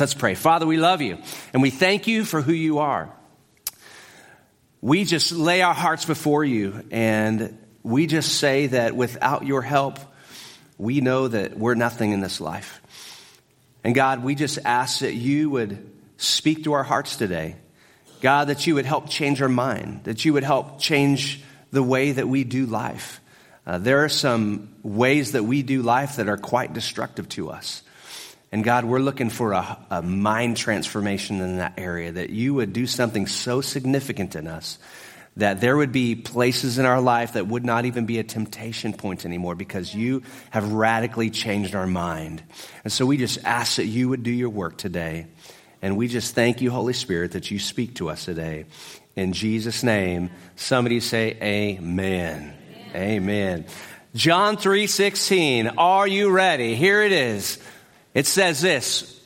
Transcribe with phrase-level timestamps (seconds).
[0.00, 0.34] Let's pray.
[0.34, 1.18] Father, we love you
[1.52, 3.14] and we thank you for who you are.
[4.80, 9.98] We just lay our hearts before you and we just say that without your help,
[10.78, 12.80] we know that we're nothing in this life.
[13.84, 17.56] And God, we just ask that you would speak to our hearts today.
[18.22, 21.42] God, that you would help change our mind, that you would help change
[21.72, 23.20] the way that we do life.
[23.66, 27.82] Uh, there are some ways that we do life that are quite destructive to us.
[28.52, 32.72] And God, we're looking for a, a, mind transformation in that area, that you would
[32.72, 34.78] do something so significant in us
[35.36, 38.92] that there would be places in our life that would not even be a temptation
[38.92, 42.42] point anymore because you have radically changed our mind.
[42.84, 45.28] And so we just ask that you would do your work today.
[45.82, 48.66] And we just thank you, Holy Spirit, that you speak to us today.
[49.16, 52.54] In Jesus' name, somebody say amen.
[52.90, 52.96] Amen.
[52.96, 53.66] amen.
[54.14, 55.68] John 3 16.
[55.78, 56.74] Are you ready?
[56.74, 57.58] Here it is.
[58.14, 59.20] It says this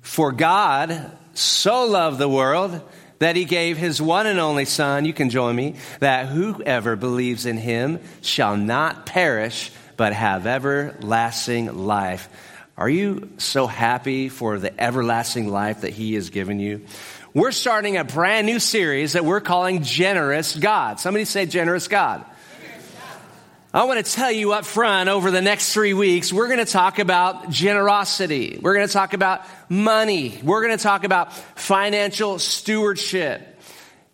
[0.00, 2.80] For God so loved the world
[3.18, 7.46] that he gave his one and only Son, you can join me, that whoever believes
[7.46, 12.28] in him shall not perish, but have everlasting life.
[12.76, 16.84] Are you so happy for the everlasting life that he has given you?
[17.32, 20.98] We're starting a brand new series that we're calling Generous God.
[20.98, 22.24] Somebody say Generous God.
[23.74, 26.70] I want to tell you up front over the next three weeks, we're going to
[26.70, 28.58] talk about generosity.
[28.60, 30.38] We're going to talk about money.
[30.44, 33.58] We're going to talk about financial stewardship.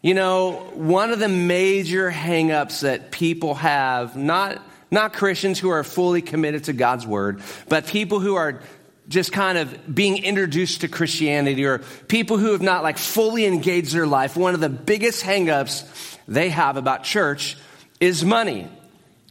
[0.00, 5.82] You know, one of the major hangups that people have, not, not Christians who are
[5.82, 8.62] fully committed to God's word, but people who are
[9.08, 13.92] just kind of being introduced to Christianity or people who have not like fully engaged
[13.92, 15.84] their life, one of the biggest hangups
[16.28, 17.56] they have about church
[17.98, 18.68] is money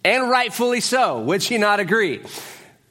[0.07, 1.19] and rightfully so.
[1.19, 2.21] Would you not agree?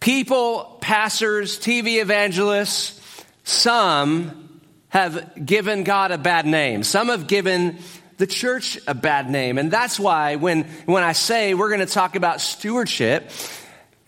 [0.00, 3.00] People, pastors, TV evangelists,
[3.42, 6.83] some have given God a bad name.
[6.83, 7.78] Some have given
[8.19, 9.56] the church a bad name.
[9.56, 13.30] And that's why when, when I say we're going to talk about stewardship,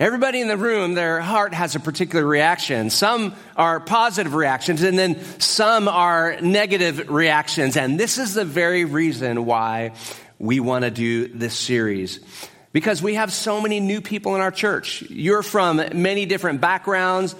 [0.00, 2.88] Everybody in the room, their heart has a particular reaction.
[2.88, 7.76] Some are positive reactions, and then some are negative reactions.
[7.76, 9.90] And this is the very reason why
[10.38, 12.20] we want to do this series
[12.72, 15.02] because we have so many new people in our church.
[15.02, 17.34] You're from many different backgrounds,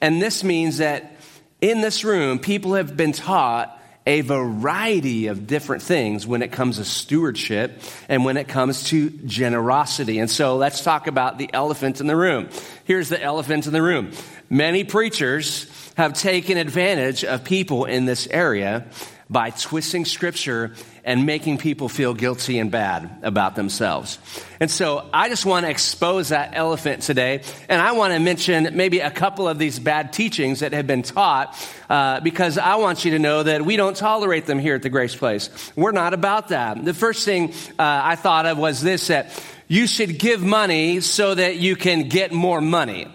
[0.00, 1.16] and this means that
[1.60, 6.76] in this room, people have been taught a variety of different things when it comes
[6.76, 10.18] to stewardship and when it comes to generosity.
[10.18, 12.50] And so let's talk about the elephant in the room.
[12.84, 14.12] Here's the elephant in the room.
[14.50, 18.86] Many preachers have taken advantage of people in this area
[19.30, 20.72] by twisting scripture
[21.04, 24.18] and making people feel guilty and bad about themselves.
[24.60, 27.42] And so I just want to expose that elephant today.
[27.68, 31.02] And I want to mention maybe a couple of these bad teachings that have been
[31.02, 31.56] taught
[31.88, 34.90] uh, because I want you to know that we don't tolerate them here at the
[34.90, 35.50] Grace Place.
[35.76, 36.84] We're not about that.
[36.84, 41.34] The first thing uh, I thought of was this that you should give money so
[41.34, 43.08] that you can get more money.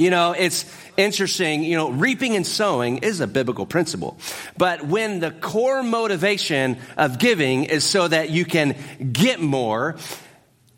[0.00, 0.64] You know, it's
[0.96, 4.18] interesting, you know, reaping and sowing is a biblical principle.
[4.56, 8.76] But when the core motivation of giving is so that you can
[9.12, 9.96] get more,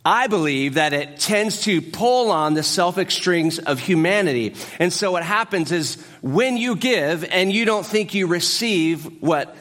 [0.04, 4.56] I believe that it tends to pull on the selfic strings of humanity.
[4.80, 9.56] And so what happens is when you give and you don't think you receive what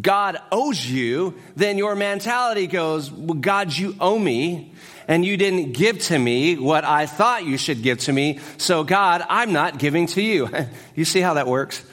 [0.00, 4.72] God owes you, then your mentality goes, well, God, you owe me
[5.06, 8.40] and you didn't give to me what I thought you should give to me.
[8.56, 10.48] So, God, I'm not giving to you.
[10.94, 11.84] you see how that works?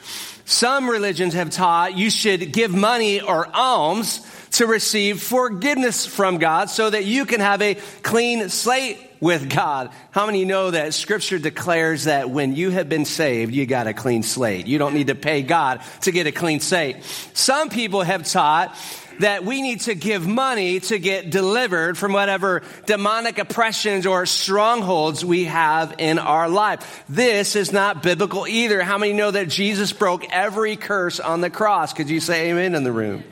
[0.45, 6.69] Some religions have taught you should give money or alms to receive forgiveness from God
[6.69, 9.91] so that you can have a clean slate with God.
[10.09, 13.93] How many know that scripture declares that when you have been saved, you got a
[13.93, 14.67] clean slate?
[14.67, 16.97] You don't need to pay God to get a clean slate.
[17.33, 18.75] Some people have taught
[19.19, 25.23] that we need to give money to get delivered from whatever demonic oppressions or strongholds
[25.23, 27.03] we have in our life.
[27.07, 28.81] This is not biblical either.
[28.81, 31.93] How many know that Jesus broke every curse on the cross?
[31.93, 33.23] Could you say amen in the room?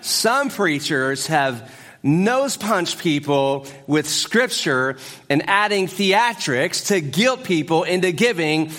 [0.00, 1.70] Some preachers have
[2.08, 4.96] nose punch people with scripture
[5.28, 8.72] and adding theatrics to guilt people into giving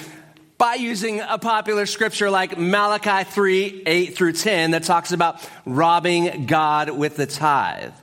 [0.58, 6.48] by using a popular scripture like Malachi 3 8 through 10 that talks about robbing
[6.48, 7.94] God with the tithe.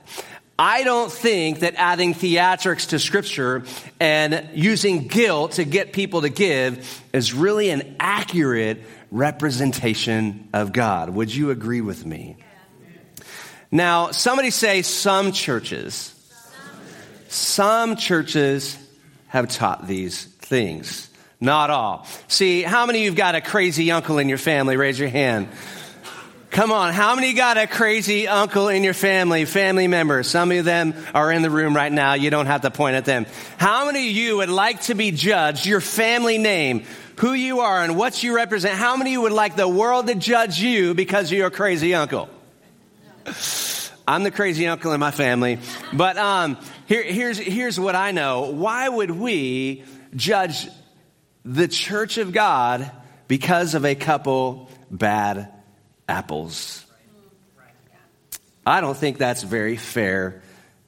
[0.59, 3.63] I don't think that adding theatrics to scripture
[3.99, 8.81] and using guilt to get people to give is really an accurate
[9.11, 11.11] representation of God.
[11.11, 12.37] Would you agree with me?
[13.71, 16.13] Now, somebody say some churches.
[17.27, 18.77] Some churches
[19.27, 21.09] have taught these things.
[21.39, 22.07] Not all.
[22.27, 24.77] See, how many of you've got a crazy uncle in your family?
[24.77, 25.49] Raise your hand.
[26.49, 30.27] Come on, how many got a crazy uncle in your family, family members?
[30.27, 32.13] Some of them are in the room right now.
[32.13, 33.27] You don't have to point at them.
[33.57, 36.85] How many of you would like to be judged, your family name,
[37.17, 38.75] who you are and what you represent?
[38.75, 42.29] How many of would like the world to judge you because you're a crazy uncle?
[44.07, 45.59] I'm the crazy uncle in my family.
[45.91, 48.51] But um, here, here's, here's what I know.
[48.51, 49.83] Why would we
[50.15, 50.67] judge
[51.43, 52.89] the church of God
[53.27, 55.51] because of a couple bad
[56.07, 56.85] apples?
[58.65, 60.41] I don't think that's very fair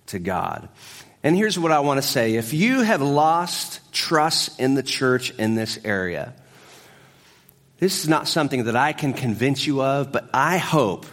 [0.08, 0.70] to God.
[1.24, 5.32] And here's what I want to say if you have lost trust in the church
[5.32, 6.34] in this area,
[7.80, 11.06] this is not something that I can convince you of, but I hope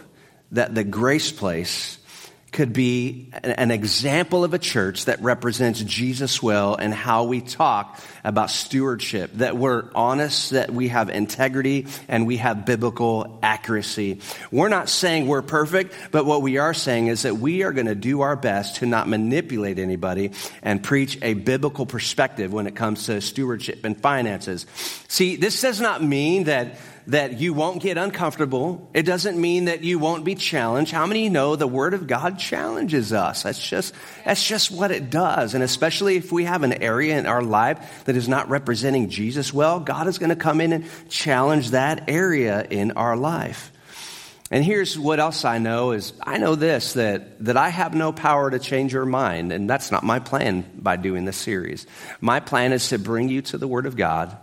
[0.51, 1.97] that the Grace Place
[2.53, 8.01] could be an example of a church that represents Jesus well and how we talk
[8.23, 14.21] about stewardship, that we're honest, that we have integrity, and we have biblical accuracy.
[14.49, 17.87] We're not saying we're perfect, but what we are saying is that we are going
[17.87, 20.31] to do our best to not manipulate anybody
[20.63, 24.65] and preach a biblical perspective when it comes to stewardship and finances.
[25.09, 26.77] See, this does not mean that
[27.07, 28.89] that you won't get uncomfortable.
[28.93, 30.91] It doesn't mean that you won't be challenged.
[30.91, 33.43] How many know the Word of God challenges us?
[33.43, 33.93] That's just,
[34.25, 35.53] that's just what it does.
[35.53, 39.53] And especially if we have an area in our life that is not representing Jesus
[39.53, 43.71] well, God is going to come in and challenge that area in our life.
[44.51, 48.13] And here's what else I know is I know this that that I have no
[48.13, 51.85] power to change your mind and that's not my plan by doing this series.
[52.21, 54.37] My plan is to bring you to the word of God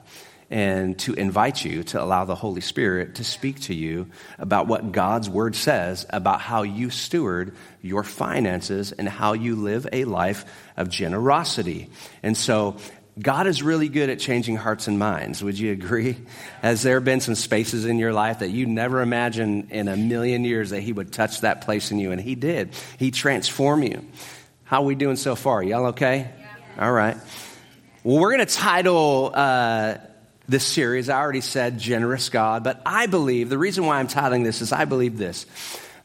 [0.50, 4.08] and to invite you to allow the Holy Spirit to speak to you
[4.38, 9.86] about what God's Word says about how you steward your finances and how you live
[9.92, 10.44] a life
[10.76, 11.90] of generosity.
[12.22, 12.76] And so,
[13.16, 15.42] God is really good at changing hearts and minds.
[15.42, 16.16] Would you agree?
[16.62, 20.44] Has there been some spaces in your life that you never imagined in a million
[20.44, 22.10] years that He would touch that place in you?
[22.10, 22.70] And He did.
[22.98, 24.04] He transformed you.
[24.64, 25.62] How are we doing so far?
[25.62, 26.28] Y'all okay?
[26.36, 26.84] Yeah.
[26.84, 27.16] All right.
[28.02, 29.98] Well, we're going to title uh,
[30.48, 31.08] this series.
[31.08, 34.72] I already said generous God, but I believe the reason why I'm titling this is
[34.72, 35.46] I believe this.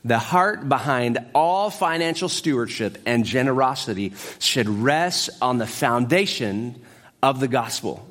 [0.05, 6.81] The heart behind all financial stewardship and generosity should rest on the foundation
[7.21, 8.07] of the gospel.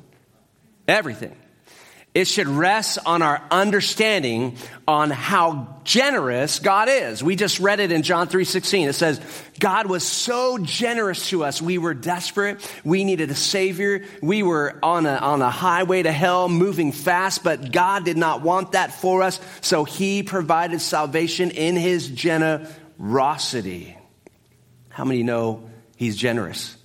[0.87, 1.35] Everything.
[2.15, 4.57] It should rest on our understanding
[4.87, 7.23] on how generous God is.
[7.23, 8.89] We just read it in John 3:16.
[8.89, 9.21] It says,
[9.59, 11.61] "God was so generous to us.
[11.61, 12.67] We were desperate.
[12.83, 14.03] We needed a savior.
[14.23, 18.41] We were on a, on a highway to hell moving fast, but God did not
[18.41, 23.95] want that for us, so he provided salvation in his generosity."
[24.89, 26.75] How many know he's generous?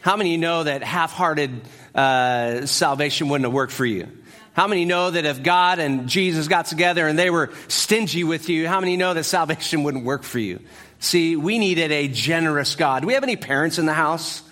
[0.00, 1.60] How many know that half-hearted
[1.94, 4.08] uh, salvation wouldn't have worked for you?
[4.56, 8.48] How many know that if God and Jesus got together and they were stingy with
[8.48, 10.60] you, how many know that salvation wouldn't work for you?
[10.98, 13.02] See, we needed a generous God.
[13.02, 14.42] Do we have any parents in the house?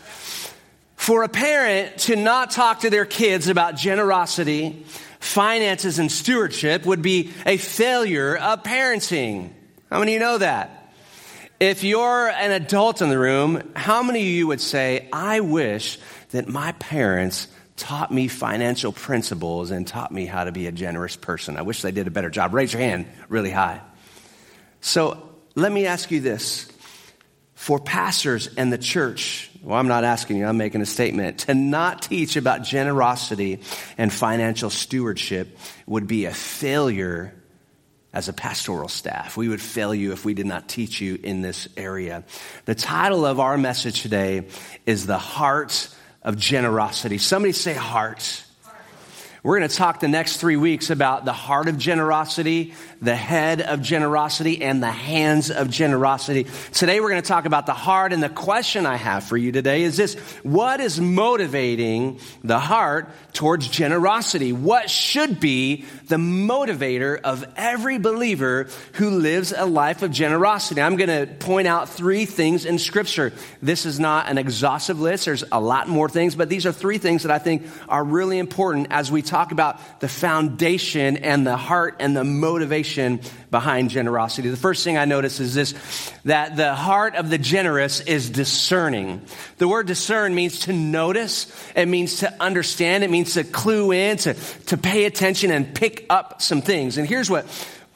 [0.95, 4.85] For a parent to not talk to their kids about generosity,
[5.21, 9.53] finances, and stewardship would be a failure of parenting.
[9.91, 10.93] How many you know that?
[11.61, 15.99] If you're an adult in the room, how many of you would say, I wish
[16.33, 21.17] that my parents taught me financial principles and taught me how to be a generous
[21.17, 21.57] person.
[21.57, 22.55] I wish they did a better job.
[22.55, 23.81] Raise your hand really high.
[24.81, 26.71] So let me ask you this.
[27.55, 31.39] For pastors and the church, well, I'm not asking you, I'm making a statement.
[31.41, 33.61] To not teach about generosity
[33.97, 37.33] and financial stewardship would be a failure
[38.13, 39.37] as a pastoral staff.
[39.37, 42.25] We would fail you if we did not teach you in this area.
[42.65, 44.49] The title of our message today
[44.85, 45.89] is The Heart
[46.25, 47.19] of generosity.
[47.19, 48.45] Somebody say heart.
[49.43, 52.73] We're going to talk the next three weeks about the heart of generosity,
[53.05, 56.47] the head of generosity, and the hands of generosity.
[56.73, 59.53] Today we're going to talk about the heart, and the question I have for you
[59.53, 64.53] today is this What is motivating the heart towards generosity?
[64.53, 70.81] What should be the motivator of every believer who lives a life of generosity?
[70.81, 73.33] I'm going to point out three things in Scripture.
[73.61, 76.99] This is not an exhaustive list, there's a lot more things, but these are three
[76.99, 81.57] things that I think are really important as we talk about the foundation and the
[81.57, 82.94] heart and the motivation
[83.51, 84.49] behind generosity.
[84.49, 85.75] The first thing I notice is this
[86.25, 89.23] that the heart of the generous is discerning.
[89.59, 94.17] The word discern means to notice, it means to understand, it means to clue in,
[94.19, 96.99] to, to pay attention and pick up some things.
[96.99, 97.47] And here's what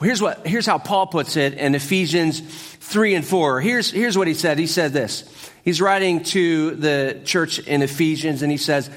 [0.00, 3.60] here's what here's how Paul puts it in Ephesians 3 and 4.
[3.60, 4.58] Here's here's what he said.
[4.58, 5.24] He said this.
[5.64, 8.88] He's writing to the church in Ephesians and he says,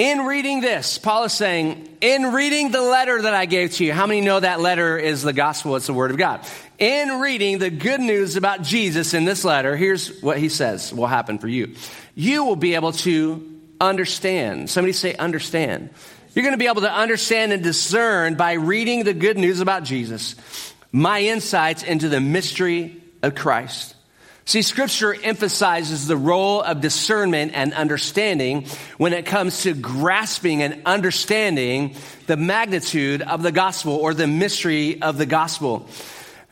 [0.00, 3.92] In reading this, Paul is saying, in reading the letter that I gave to you,
[3.92, 5.76] how many know that letter is the gospel?
[5.76, 6.40] It's the word of God.
[6.78, 11.06] In reading the good news about Jesus in this letter, here's what he says will
[11.06, 11.74] happen for you.
[12.14, 13.46] You will be able to
[13.78, 14.70] understand.
[14.70, 15.90] Somebody say understand.
[16.34, 19.84] You're going to be able to understand and discern by reading the good news about
[19.84, 20.34] Jesus,
[20.92, 23.96] my insights into the mystery of Christ.
[24.50, 28.66] See, scripture emphasizes the role of discernment and understanding
[28.98, 31.94] when it comes to grasping and understanding
[32.26, 35.88] the magnitude of the gospel or the mystery of the gospel.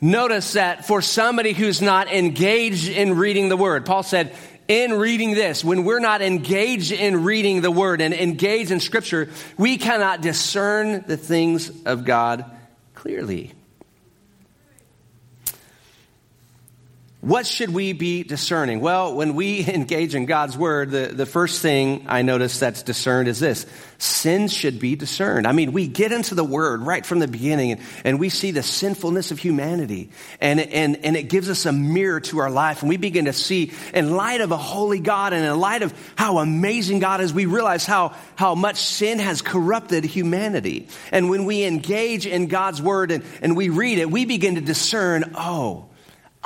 [0.00, 4.32] Notice that for somebody who's not engaged in reading the word, Paul said,
[4.68, 9.28] in reading this, when we're not engaged in reading the word and engaged in scripture,
[9.56, 12.44] we cannot discern the things of God
[12.94, 13.54] clearly.
[17.20, 18.78] What should we be discerning?
[18.78, 23.26] Well, when we engage in God's word, the, the first thing I notice that's discerned
[23.26, 23.66] is this
[24.00, 25.44] sin should be discerned.
[25.44, 28.52] I mean, we get into the word right from the beginning and, and we see
[28.52, 30.10] the sinfulness of humanity,
[30.40, 32.82] and, and, and it gives us a mirror to our life.
[32.82, 35.92] And we begin to see, in light of a holy God and in light of
[36.14, 40.86] how amazing God is, we realize how, how much sin has corrupted humanity.
[41.10, 44.60] And when we engage in God's word and, and we read it, we begin to
[44.60, 45.87] discern, oh,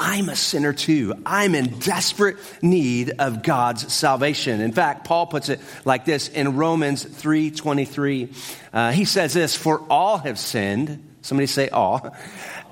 [0.04, 1.14] I'm a sinner too.
[1.24, 4.60] I'm in desperate need of God's salvation.
[4.60, 8.28] In fact, Paul puts it like this in Romans 3:23.
[8.72, 12.16] Uh, he says this, "For all have sinned." Somebody say all.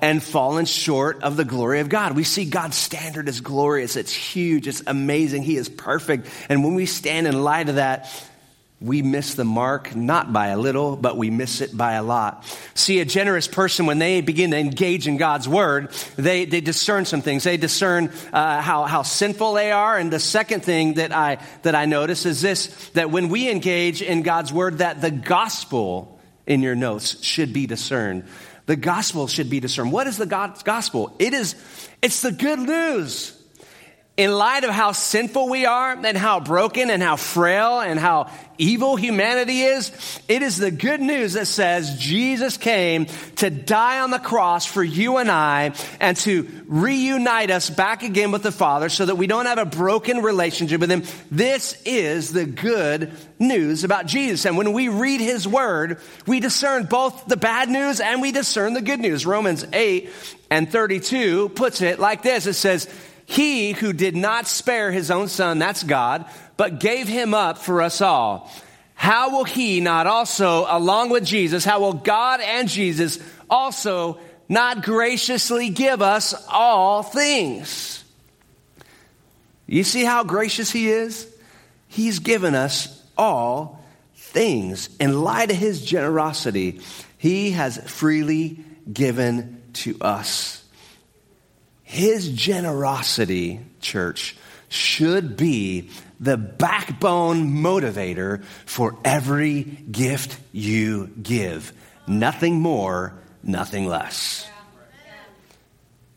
[0.01, 2.17] And fallen short of the glory of God.
[2.17, 3.95] We see God's standard is glorious.
[3.95, 4.67] It's huge.
[4.67, 5.43] It's amazing.
[5.43, 6.27] He is perfect.
[6.49, 8.11] And when we stand in light of that,
[8.81, 12.43] we miss the mark not by a little, but we miss it by a lot.
[12.73, 17.05] See, a generous person, when they begin to engage in God's word, they, they discern
[17.05, 17.43] some things.
[17.43, 19.97] They discern uh, how, how sinful they are.
[19.97, 24.01] And the second thing that I, that I notice is this that when we engage
[24.01, 28.25] in God's word, that the gospel in your notes should be discerned.
[28.65, 29.91] The gospel should be discerned.
[29.91, 31.15] What is the gospel?
[31.19, 31.55] It is,
[32.01, 33.40] it's the good news
[34.17, 38.29] in light of how sinful we are and how broken and how frail and how
[38.57, 43.05] evil humanity is, it is the good news that says Jesus came
[43.37, 48.31] to die on the cross for you and I and to reunite us back again
[48.31, 51.03] with the Father so that we don't have a broken relationship with Him.
[51.31, 54.45] This is the good news about Jesus.
[54.45, 58.73] And when we read His Word, we discern both the bad news and we discern
[58.73, 59.25] the good news.
[59.25, 60.09] Romans 8
[60.51, 62.45] and 32 puts it like this.
[62.45, 62.87] It says,
[63.31, 66.25] he who did not spare his own son, that's God,
[66.57, 68.51] but gave him up for us all.
[68.93, 73.19] How will he not also, along with Jesus, how will God and Jesus
[73.49, 74.19] also
[74.49, 78.03] not graciously give us all things?
[79.65, 81.25] You see how gracious he is?
[81.87, 83.81] He's given us all
[84.13, 84.89] things.
[84.99, 86.81] In light of his generosity,
[87.17, 88.59] he has freely
[88.91, 90.60] given to us.
[91.91, 94.37] His generosity, church,
[94.69, 95.89] should be
[96.21, 101.73] the backbone motivator for every gift you give.
[102.07, 104.47] Nothing more, nothing less.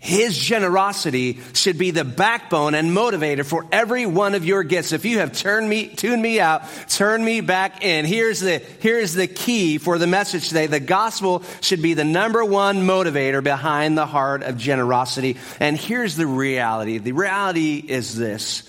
[0.04, 4.92] His generosity should be the backbone and motivator for every one of your gifts.
[4.92, 8.04] If you have turned me, tuned me out, turn me back in.
[8.04, 10.66] Here's the, here's the key for the message today.
[10.66, 15.38] The gospel should be the number one motivator behind the heart of generosity.
[15.58, 16.98] And here's the reality.
[16.98, 18.68] The reality is this.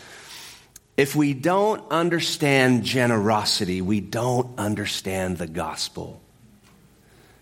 [0.96, 6.22] If we don't understand generosity, we don't understand the gospel.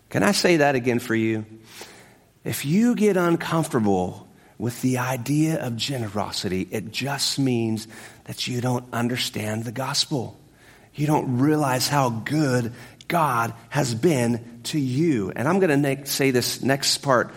[0.10, 1.46] Can I say that again for you?
[2.44, 7.88] If you get uncomfortable with the idea of generosity, it just means
[8.26, 10.40] that you don't understand the gospel.
[10.94, 12.74] You don't realize how good
[13.08, 15.32] God has been to you.
[15.36, 17.34] And I'm going to say this next part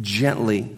[0.00, 0.76] gently.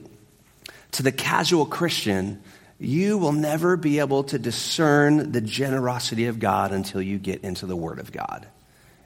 [0.92, 2.42] To the casual Christian,
[2.78, 7.66] you will never be able to discern the generosity of God until you get into
[7.66, 8.46] the Word of God.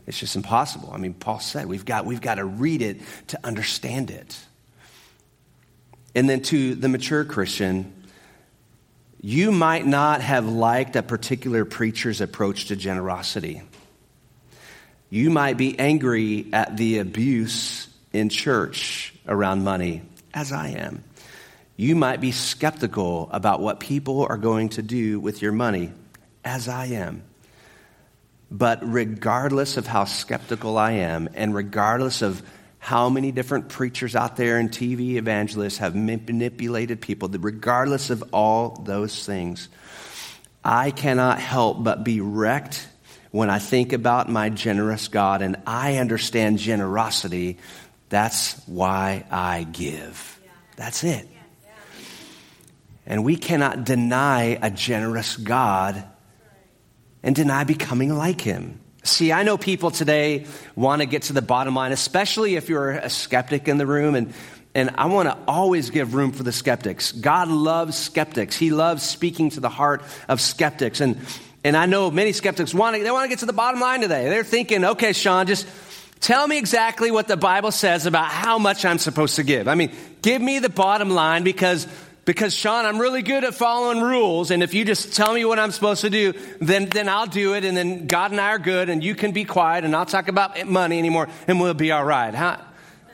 [0.07, 0.91] It's just impossible.
[0.93, 4.39] I mean, Paul said we've got, we've got to read it to understand it.
[6.15, 7.93] And then to the mature Christian,
[9.21, 13.63] you might not have liked a particular preacher's approach to generosity.
[15.11, 20.03] You might be angry at the abuse in church around money,
[20.35, 21.05] as I am.
[21.77, 25.93] You might be skeptical about what people are going to do with your money,
[26.45, 27.23] as I am.
[28.51, 32.43] But regardless of how skeptical I am, and regardless of
[32.83, 38.71] how many different preachers out there and TV evangelists have manipulated people, regardless of all
[38.85, 39.69] those things.
[40.65, 42.89] I cannot help but be wrecked
[43.31, 47.59] when I think about my generous God and I understand generosity,
[48.09, 50.41] that's why I give.
[50.75, 51.29] That's it.
[53.07, 56.03] And we cannot deny a generous God
[57.23, 58.81] and deny becoming like him.
[59.05, 62.91] See, I know people today want to get to the bottom line, especially if you're
[62.91, 64.15] a skeptic in the room.
[64.15, 64.33] And,
[64.75, 67.11] and I want to always give room for the skeptics.
[67.11, 68.57] God loves skeptics.
[68.57, 71.01] He loves speaking to the heart of skeptics.
[71.01, 71.19] And,
[71.65, 74.03] and I know many skeptics want to, they want to get to the bottom line
[74.03, 74.29] today.
[74.29, 75.67] They're thinking, okay, Shawn, just
[76.21, 79.67] tell me exactly what the Bible says about how much I'm supposed to give.
[79.67, 79.91] I mean,
[80.23, 81.89] give me the bottom line because
[82.25, 85.59] because Shawn, I'm really good at following rules, and if you just tell me what
[85.59, 88.59] I'm supposed to do, then, then I'll do it, and then God and I are
[88.59, 91.91] good, and you can be quiet, and I'll talk about money anymore, and we'll be
[91.91, 92.33] all right.
[92.33, 92.61] How,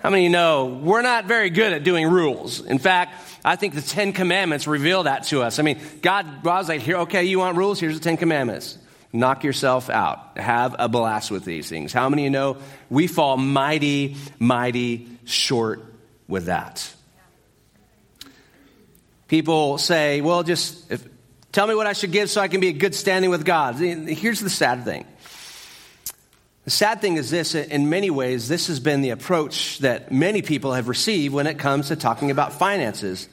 [0.03, 2.61] how many you know we're not very good at doing rules?
[2.61, 5.59] In fact, I think the Ten Commandments reveal that to us.
[5.59, 7.81] I mean, God was like, here, okay, you want rules?
[7.81, 8.77] Here's the Ten Commandments.
[9.11, 10.37] Knock yourself out.
[10.37, 11.95] Have a blast with these things.
[11.95, 12.57] How many of you know
[12.91, 15.83] we fall mighty, mighty short
[16.29, 16.95] with that?
[19.29, 21.07] People say, well, just if,
[21.53, 23.77] tell me what I should give so I can be a good standing with God.
[23.77, 25.07] Here's the sad thing.
[26.65, 30.43] The sad thing is this in many ways, this has been the approach that many
[30.43, 33.29] people have received when it comes to talking about finances.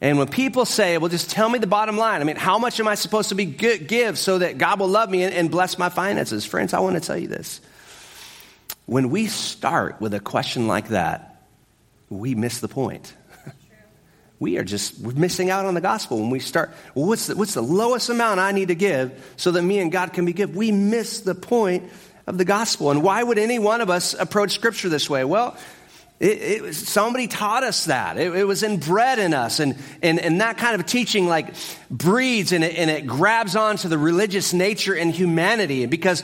[0.00, 2.80] And when people say, well, just tell me the bottom line, I mean, how much
[2.80, 5.90] am I supposed to be give so that God will love me and bless my
[5.90, 6.44] finances?
[6.44, 7.60] Friends, I want to tell you this.
[8.86, 11.44] When we start with a question like that,
[12.10, 13.14] we miss the point
[14.42, 17.36] we are just we're missing out on the gospel when we start well, what's the,
[17.36, 20.32] what's the lowest amount i need to give so that me and god can be
[20.32, 20.54] give?
[20.54, 21.84] We miss the point
[22.26, 22.90] of the gospel.
[22.90, 25.24] And why would any one of us approach scripture this way?
[25.24, 25.56] Well
[26.20, 28.16] it, it somebody taught us that.
[28.16, 31.52] It, it, was inbred in us and, and, and that kind of teaching like
[31.90, 36.22] breeds and it, and it grabs onto the religious nature and humanity because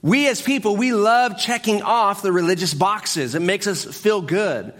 [0.00, 3.34] we as people we love checking off the religious boxes.
[3.34, 4.72] It makes us feel good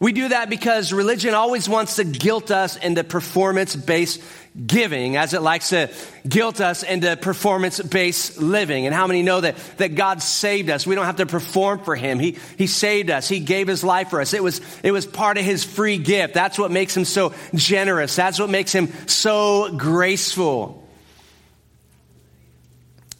[0.00, 4.20] we do that because religion always wants to guilt us into performance based
[4.66, 5.90] giving, as it likes to
[6.28, 8.86] guilt us into performance based living.
[8.86, 10.86] And how many know that, that God saved us?
[10.86, 12.18] We don't have to perform for Him.
[12.18, 13.28] He, he saved us.
[13.28, 14.34] He gave His life for us.
[14.34, 16.34] It was, it was part of His free gift.
[16.34, 18.14] That's what makes Him so generous.
[18.16, 20.84] That's what makes Him so graceful.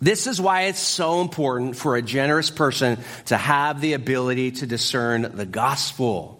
[0.00, 4.66] This is why it's so important for a generous person to have the ability to
[4.66, 6.33] discern the gospel.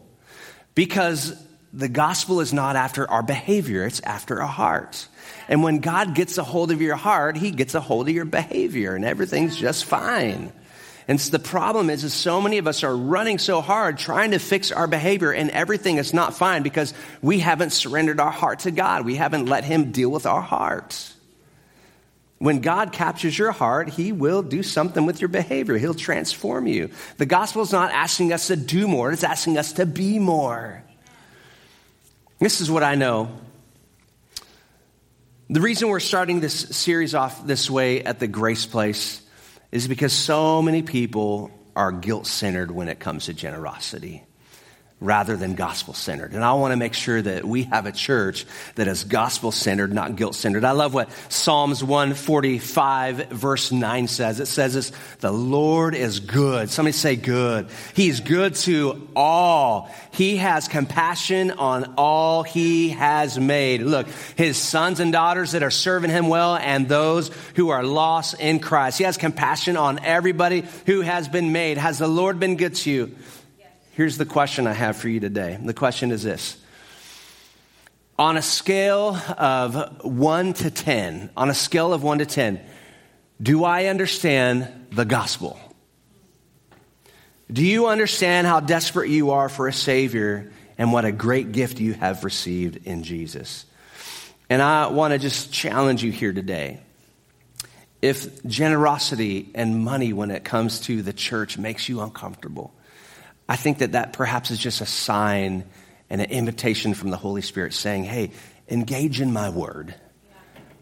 [0.75, 1.35] Because
[1.73, 5.09] the gospel is not after our behavior, it's after our hearts.
[5.49, 8.25] And when God gets a hold of your heart, he gets a hold of your
[8.25, 10.53] behavior and everything's just fine.
[11.07, 14.31] And so the problem is, is so many of us are running so hard trying
[14.31, 18.61] to fix our behavior and everything is not fine because we haven't surrendered our heart
[18.61, 19.05] to God.
[19.05, 21.13] We haven't let him deal with our hearts.
[22.38, 25.79] When God captures your heart, He will do something with your behavior.
[25.79, 26.90] He'll transform you.
[27.16, 30.83] The gospel is not asking us to do more, it's asking us to be more.
[32.38, 33.31] This is what I know.
[35.49, 39.23] The reason we're starting this series off this way at the Grace Place
[39.70, 44.25] is because so many people are guilt centered when it comes to generosity
[45.05, 46.33] rather than gospel centered.
[46.33, 49.93] And I want to make sure that we have a church that is gospel centered,
[49.93, 50.64] not guilt centered.
[50.64, 54.40] I love what Psalms 145 verse 9 says.
[54.40, 56.71] It says this, the Lord is good.
[56.71, 57.69] Somebody say good.
[57.95, 59.90] He's good to all.
[60.12, 63.83] He has compassion on all he has made.
[63.83, 68.40] Look, his sons and daughters that are serving him well and those who are lost
[68.40, 68.99] in Christ.
[68.99, 71.77] He has compassion on everybody who has been made.
[71.77, 73.14] Has the Lord been good to you?
[73.94, 75.57] Here's the question I have for you today.
[75.62, 76.57] The question is this
[78.18, 82.61] On a scale of 1 to 10, on a scale of 1 to 10,
[83.40, 85.61] do I understand the gospel?
[87.52, 91.78] Do you understand how desperate you are for a Savior and what a great gift
[91.78, 93.64] you have received in Jesus?
[94.50, 96.80] And I want to just challenge you here today.
[98.02, 102.74] If generosity and money when it comes to the church makes you uncomfortable,
[103.48, 105.64] I think that that perhaps is just a sign
[106.11, 108.30] and an invitation from the Holy Spirit saying, hey,
[108.68, 109.94] engage in my word.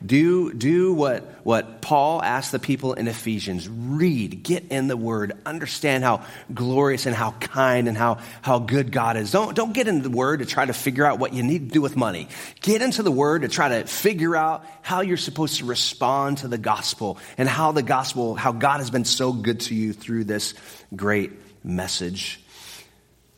[0.05, 3.69] Do, do what, what Paul asked the people in Ephesians.
[3.69, 8.91] Read, get in the word, understand how glorious and how kind and how, how good
[8.91, 9.31] God is.
[9.31, 11.75] Don't, don't get into the word to try to figure out what you need to
[11.75, 12.27] do with money.
[12.63, 16.49] Get into the word to try to figure out how you're supposed to respond to
[16.49, 20.25] the gospel and how the gospel, how God has been so good to you through
[20.25, 20.55] this
[20.97, 21.31] great
[21.65, 22.41] message.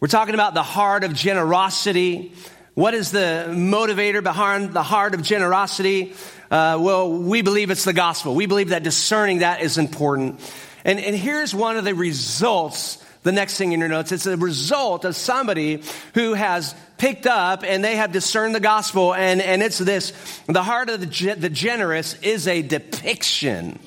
[0.01, 2.33] We're talking about the heart of generosity.
[2.75, 6.15] What is the motivator behind the heart of generosity?
[6.51, 8.35] Uh, well, we believe it's the gospel.
[8.35, 10.41] We believe that discerning that is important.
[10.85, 13.03] And, and here's one of the results.
[13.23, 17.63] The next thing in your notes, it's a result of somebody who has picked up
[17.65, 19.15] and they have discerned the gospel.
[19.15, 20.13] And, and it's this
[20.47, 23.79] the heart of the, the generous is a depiction.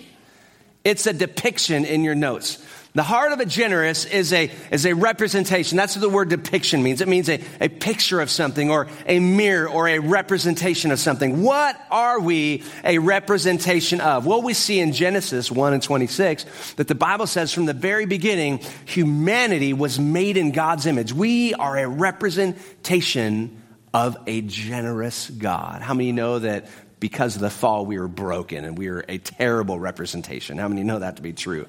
[0.84, 2.66] It's a depiction in your notes.
[2.98, 5.78] The heart of a generous is a, is a representation.
[5.78, 7.00] That's what the word depiction means.
[7.00, 11.44] It means a, a picture of something or a mirror or a representation of something.
[11.44, 14.26] What are we a representation of?
[14.26, 18.08] Well, we see in Genesis 1 and 26 that the Bible says from the very
[18.08, 21.14] beginning, humanity was made in God's image.
[21.14, 23.62] We are a representation
[23.94, 25.84] of a generous God.
[25.84, 26.68] How many know that
[27.00, 30.58] because of the fall, we were broken and we were a terrible representation.
[30.58, 31.68] How many know that to be true?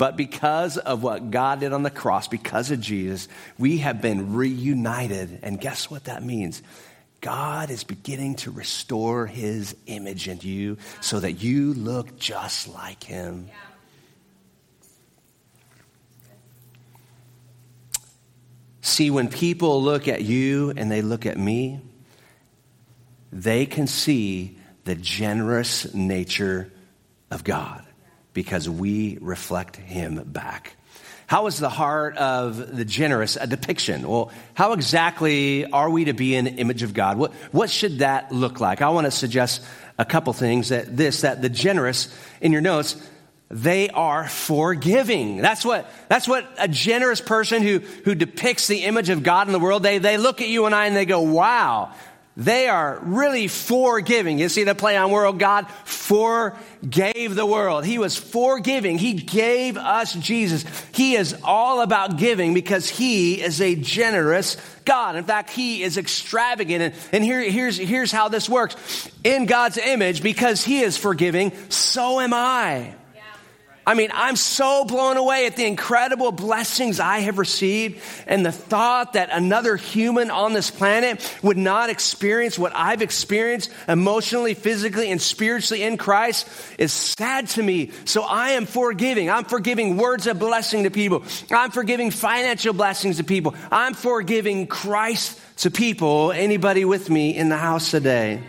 [0.00, 4.32] But because of what God did on the cross, because of Jesus, we have been
[4.32, 5.40] reunited.
[5.42, 6.62] And guess what that means?
[7.20, 13.04] God is beginning to restore his image in you so that you look just like
[13.04, 13.50] him.
[18.80, 21.82] See, when people look at you and they look at me,
[23.30, 26.72] they can see the generous nature
[27.30, 27.79] of God
[28.32, 30.76] because we reflect Him back.
[31.26, 34.08] How is the heart of the generous a depiction?
[34.08, 37.18] Well, how exactly are we to be an image of God?
[37.18, 38.82] What, what should that look like?
[38.82, 39.62] I want to suggest
[39.96, 42.96] a couple things that this, that the generous in your notes,
[43.48, 45.36] they are forgiving.
[45.36, 49.52] That's what, that's what a generous person who, who depicts the image of God in
[49.52, 51.92] the world, they, they look at you and I and they go, wow,
[52.40, 54.38] they are really forgiving.
[54.38, 55.38] You see the play on world?
[55.38, 57.84] God forgave the world.
[57.84, 58.96] He was forgiving.
[58.96, 60.64] He gave us Jesus.
[60.94, 65.16] He is all about giving because He is a generous God.
[65.16, 66.82] In fact, He is extravagant.
[66.82, 68.74] And, and here, here's, here's how this works.
[69.22, 72.94] In God's image, because He is forgiving, so am I.
[73.90, 78.52] I mean, I'm so blown away at the incredible blessings I have received and the
[78.52, 85.10] thought that another human on this planet would not experience what I've experienced emotionally, physically,
[85.10, 86.48] and spiritually in Christ
[86.78, 87.90] is sad to me.
[88.04, 89.28] So I am forgiving.
[89.28, 91.24] I'm forgiving words of blessing to people.
[91.50, 93.56] I'm forgiving financial blessings to people.
[93.72, 96.30] I'm forgiving Christ to people.
[96.30, 98.40] Anybody with me in the house today?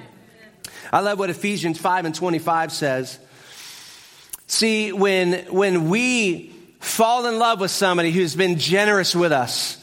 [0.94, 3.18] I love what Ephesians 5 and 25 says.
[4.52, 9.82] See, when, when we fall in love with somebody who's been generous with us,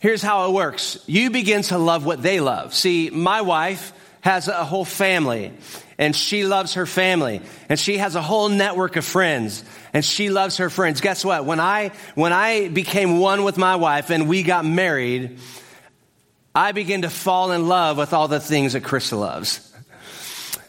[0.00, 0.98] here's how it works.
[1.06, 2.74] You begin to love what they love.
[2.74, 5.52] See, my wife has a whole family
[5.98, 10.30] and she loves her family and she has a whole network of friends and she
[10.30, 11.00] loves her friends.
[11.00, 11.44] Guess what?
[11.44, 15.38] When I, when I became one with my wife and we got married,
[16.56, 19.72] I began to fall in love with all the things that Krista loves.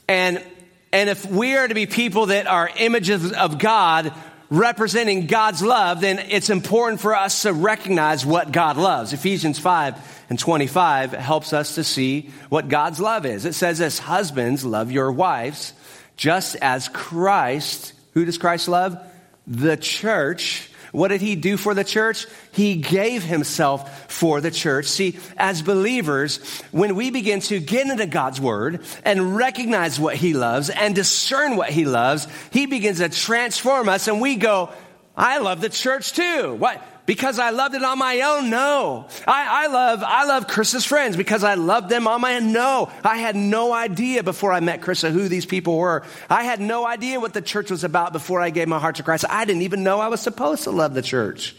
[0.07, 0.43] And
[0.91, 4.13] and if we are to be people that are images of God,
[4.49, 9.13] representing God's love, then it's important for us to recognize what God loves.
[9.13, 13.45] Ephesians 5 and 25 helps us to see what God's love is.
[13.45, 15.73] It says this, husbands, love your wives,
[16.15, 18.97] just as Christ, who does Christ love?
[19.45, 22.25] The church what did he do for the church?
[22.51, 24.85] He gave himself for the church.
[24.85, 26.37] See, as believers,
[26.71, 31.55] when we begin to get into God's word and recognize what he loves and discern
[31.55, 34.69] what he loves, he begins to transform us and we go,
[35.15, 36.53] I love the church too.
[36.53, 36.81] What?
[37.07, 38.49] Because I loved it on my own?
[38.49, 39.07] No.
[39.25, 42.51] I, I love, I love Krista's friends because I loved them on my own.
[42.51, 42.91] No.
[43.01, 46.03] I had no idea before I met Krista who these people were.
[46.29, 49.03] I had no idea what the church was about before I gave my heart to
[49.03, 49.23] Christ.
[49.29, 51.55] I didn't even know I was supposed to love the church.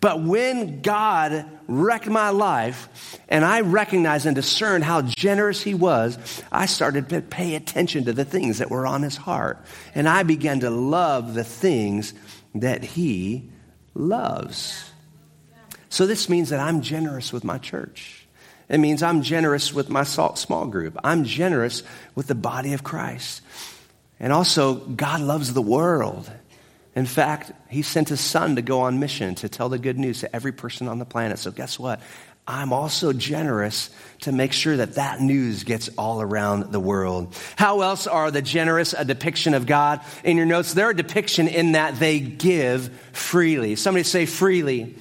[0.00, 6.42] But when God wrecked my life and I recognized and discerned how generous He was,
[6.50, 9.62] I started to pay attention to the things that were on His heart.
[9.94, 12.14] And I began to love the things
[12.54, 13.50] that He
[13.94, 14.90] loves.
[15.88, 18.26] So this means that I'm generous with my church.
[18.68, 20.96] It means I'm generous with my small group.
[21.02, 21.82] I'm generous
[22.14, 23.42] with the body of Christ.
[24.20, 26.30] And also, God loves the world.
[26.94, 30.20] In fact, He sent His Son to go on mission to tell the good news
[30.20, 31.38] to every person on the planet.
[31.38, 32.00] So, guess what?
[32.46, 33.90] I'm also generous
[34.22, 37.34] to make sure that that news gets all around the world.
[37.56, 40.00] How else are the generous a depiction of God?
[40.24, 43.76] In your notes, they're a depiction in that they give freely.
[43.76, 44.96] Somebody say freely.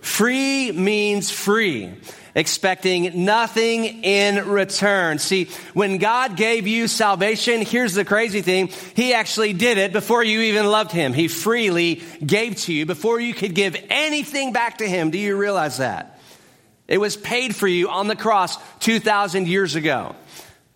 [0.00, 1.92] Free means free,
[2.34, 5.18] expecting nothing in return.
[5.18, 8.68] See, when God gave you salvation, here's the crazy thing.
[8.96, 11.12] He actually did it before you even loved Him.
[11.12, 15.10] He freely gave to you before you could give anything back to Him.
[15.10, 16.19] Do you realize that?
[16.90, 20.16] It was paid for you on the cross 2,000 years ago.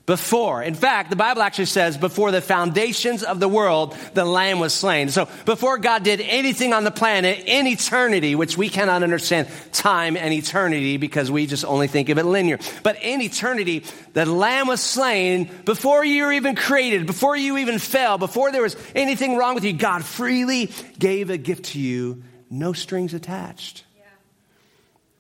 [0.07, 0.63] Before.
[0.63, 4.75] In fact, the Bible actually says before the foundations of the world, the Lamb was
[4.75, 5.09] slain.
[5.09, 10.19] So before God did anything on the planet in eternity, which we cannot understand time
[10.19, 12.59] and eternity because we just only think of it linear.
[12.83, 17.79] But in eternity, the Lamb was slain before you were even created, before you even
[17.79, 19.73] fell, before there was anything wrong with you.
[19.73, 23.85] God freely gave a gift to you, no strings attached.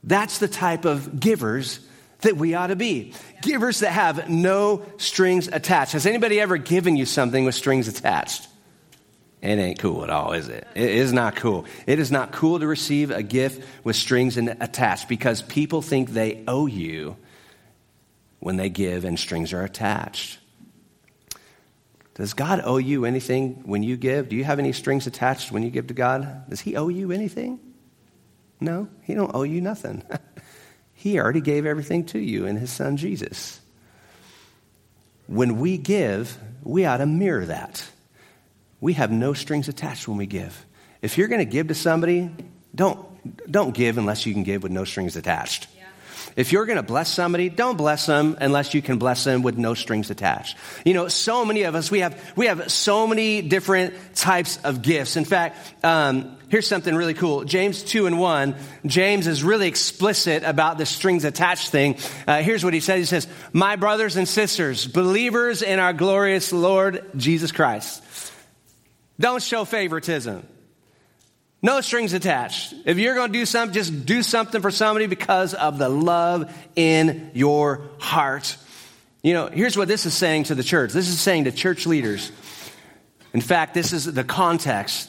[0.04, 0.08] Yeah.
[0.08, 1.80] That's the type of givers
[2.20, 3.14] that we ought to be.
[3.42, 5.92] Givers that have no strings attached.
[5.92, 8.48] Has anybody ever given you something with strings attached?
[9.42, 10.66] It ain't cool at all, is it?
[10.74, 11.66] It is not cool.
[11.86, 16.42] It is not cool to receive a gift with strings attached because people think they
[16.48, 17.16] owe you
[18.40, 20.38] when they give and strings are attached.
[22.14, 24.30] Does God owe you anything when you give?
[24.30, 26.48] Do you have any strings attached when you give to God?
[26.48, 27.58] Does he owe you anything?
[28.60, 30.02] No, he don't owe you nothing.
[31.04, 33.60] He already gave everything to you in His Son Jesus.
[35.26, 37.86] When we give, we ought to mirror that.
[38.80, 40.64] We have no strings attached when we give.
[41.02, 42.30] If you're going to give to somebody,
[42.74, 45.66] don't, don't give unless you can give with no strings attached.
[46.36, 49.56] If you're going to bless somebody, don't bless them unless you can bless them with
[49.56, 50.56] no strings attached.
[50.84, 54.82] You know, so many of us, we have, we have so many different types of
[54.82, 55.16] gifts.
[55.16, 57.44] In fact, um, here's something really cool.
[57.44, 61.98] James 2 and 1, James is really explicit about the strings attached thing.
[62.26, 62.98] Uh, here's what he says.
[62.98, 68.02] He says, My brothers and sisters, believers in our glorious Lord Jesus Christ,
[69.20, 70.44] don't show favoritism.
[71.64, 72.74] No strings attached.
[72.84, 76.54] If you're going to do something, just do something for somebody because of the love
[76.76, 78.58] in your heart.
[79.22, 80.92] You know, here's what this is saying to the church.
[80.92, 82.30] This is saying to church leaders.
[83.32, 85.08] In fact, this is the context.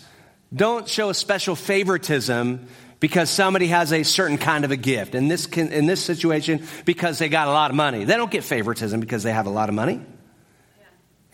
[0.54, 2.70] Don't show a special favoritism
[3.02, 5.13] because somebody has a certain kind of a gift.
[5.13, 8.06] In this, in this situation, because they got a lot of money.
[8.06, 10.00] They don't get favoritism because they have a lot of money.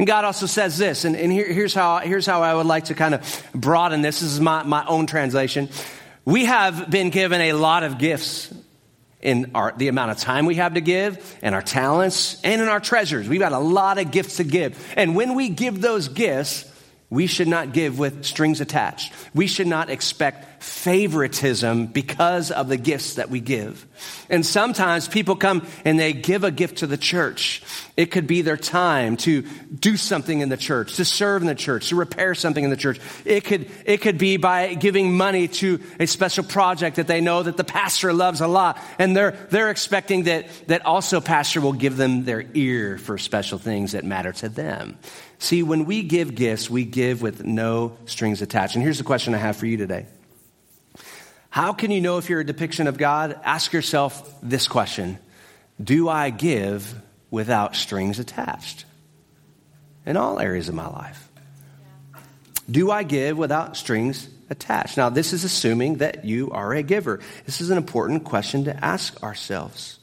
[0.02, 2.86] And God also says this, and, and here, here's, how, here's how I would like
[2.86, 4.22] to kind of broaden this.
[4.22, 5.70] This is my, my own translation.
[6.26, 8.52] We have been given a lot of gifts
[9.22, 12.68] in our, the amount of time we have to give, and our talents, and in
[12.68, 13.30] our treasures.
[13.30, 14.92] We've got a lot of gifts to give.
[14.98, 16.66] And when we give those gifts,
[17.12, 19.14] we should not give with strings attached.
[19.36, 23.86] We should not expect favoritism because of the gifts that we give.
[24.30, 27.64] And sometimes people come and they give a gift to the church.
[27.98, 29.42] It could be their time to
[29.78, 32.78] do something in the church, to serve in the church, to repair something in the
[32.78, 33.02] church.
[33.26, 37.44] It could, it could be by giving money to a special project that they know
[37.44, 38.80] that the pastor loves a lot.
[39.00, 43.58] And they're, they're expecting that, that also pastor will give them their ear for special
[43.58, 44.98] things that matter to them.
[45.42, 48.76] See, when we give gifts, we give with no strings attached.
[48.76, 50.06] And here's the question I have for you today
[51.50, 53.40] How can you know if you're a depiction of God?
[53.44, 55.18] Ask yourself this question
[55.84, 56.94] Do I give
[57.32, 58.86] without strings attached?
[60.06, 61.28] In all areas of my life.
[62.70, 64.96] Do I give without strings attached?
[64.96, 67.20] Now, this is assuming that you are a giver.
[67.48, 69.98] This is an important question to ask ourselves.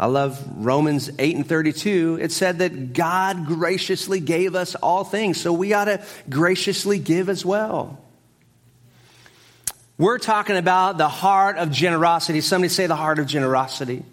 [0.00, 2.18] I love Romans 8 and 32.
[2.20, 7.28] It said that God graciously gave us all things, so we ought to graciously give
[7.28, 7.98] as well.
[9.96, 12.40] We're talking about the heart of generosity.
[12.40, 14.04] Somebody say the heart of generosity.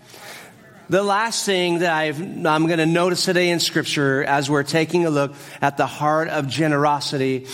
[0.90, 5.06] The last thing that i am going to notice today in Scripture as we're taking
[5.06, 7.46] a look at the heart of generosity,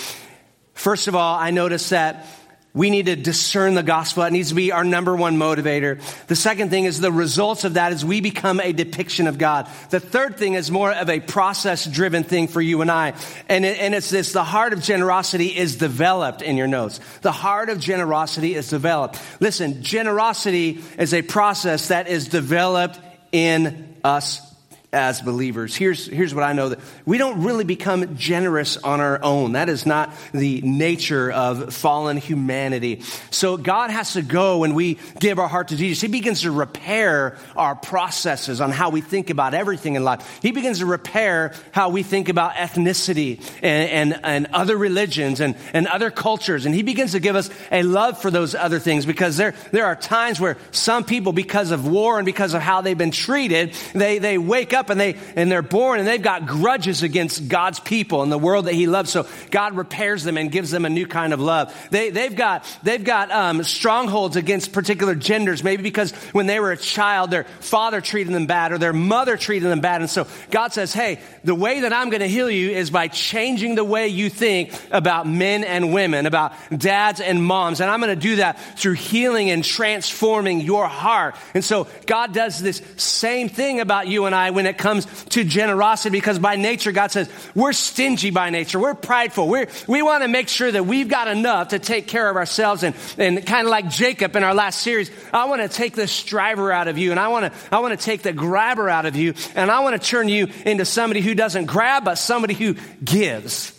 [0.73, 2.25] first of all, I notice that
[2.73, 4.23] we need to discern the gospel.
[4.23, 5.99] It needs to be our number one motivator.
[6.27, 9.69] The second thing is the results of that is we become a depiction of God.
[9.89, 13.13] The third thing is more of a process driven thing for you and I.
[13.49, 17.01] And, it, and it's this, the heart of generosity is developed in your notes.
[17.21, 19.21] The heart of generosity is developed.
[19.41, 22.99] Listen, generosity is a process that is developed
[23.33, 24.50] in us
[24.93, 25.73] as believers.
[25.73, 29.53] Here's, here's what I know that we don't really become generous on our own.
[29.53, 33.01] That is not the nature of fallen humanity.
[33.29, 36.01] So God has to go when we give our heart to Jesus.
[36.01, 40.39] He begins to repair our processes on how we think about everything in life.
[40.41, 45.55] He begins to repair how we think about ethnicity and, and, and other religions and,
[45.71, 46.65] and other cultures.
[46.65, 49.85] And He begins to give us a love for those other things because there, there
[49.85, 53.73] are times where some people, because of war and because of how they've been treated,
[53.93, 57.47] they, they wake up up and they and they're born and they've got grudges against
[57.47, 59.11] God's people and the world that He loves.
[59.11, 61.73] So God repairs them and gives them a new kind of love.
[61.91, 66.71] They they've got they've got um, strongholds against particular genders, maybe because when they were
[66.71, 70.27] a child, their father treated them bad or their mother treated them bad, and so
[70.49, 73.83] God says, "Hey, the way that I'm going to heal you is by changing the
[73.83, 78.21] way you think about men and women, about dads and moms, and I'm going to
[78.21, 83.79] do that through healing and transforming your heart." And so God does this same thing
[83.79, 87.73] about you and I when it comes to generosity because by nature, God says, we're
[87.73, 88.79] stingy by nature.
[88.79, 89.47] We're prideful.
[89.47, 92.83] We're, we want to make sure that we've got enough to take care of ourselves.
[92.83, 96.07] And, and kind of like Jacob in our last series, I want to take the
[96.07, 99.05] striver out of you and I want to, I want to take the grabber out
[99.05, 102.53] of you and I want to turn you into somebody who doesn't grab, but somebody
[102.53, 103.77] who gives.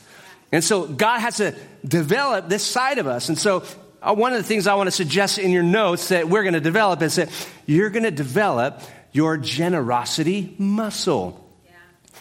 [0.53, 3.29] And so God has to develop this side of us.
[3.29, 3.65] And so
[4.03, 6.55] uh, one of the things I want to suggest in your notes that we're going
[6.55, 7.31] to develop is that
[7.67, 11.39] you're going to develop your generosity muscle.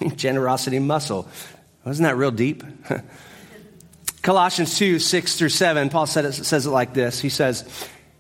[0.02, 0.10] Yeah.
[0.16, 1.28] generosity muscle.
[1.86, 2.64] Wasn't that real deep?
[4.22, 7.20] Colossians 2, 6 through 7, Paul said it, says it like this.
[7.20, 7.68] He says,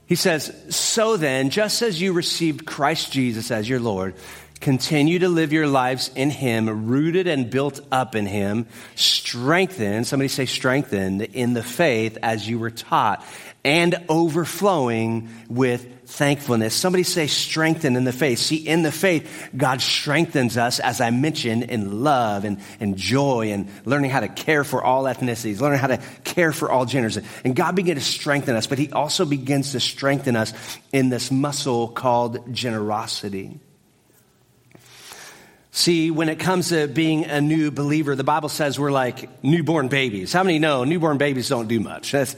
[0.07, 4.15] he says, So then, just as you received Christ Jesus as your Lord,
[4.61, 10.27] continue to live your lives in Him, rooted and built up in Him, strengthened, somebody
[10.27, 13.25] say strengthened, in the faith as you were taught,
[13.63, 16.73] and overflowing with thankfulness.
[16.73, 18.39] Somebody say strengthened in the faith.
[18.39, 23.51] See, in the faith, God strengthens us, as I mentioned, in love and, and joy
[23.51, 27.17] and learning how to care for all ethnicities, learning how to care for all genders.
[27.43, 30.53] And God began to strengthen us, but He also begins to strengthen us
[30.91, 33.59] in this muscle called generosity.
[35.73, 39.87] See, when it comes to being a new believer, the Bible says we're like newborn
[39.87, 40.33] babies.
[40.33, 42.11] How many know newborn babies don't do much?
[42.11, 42.35] That's,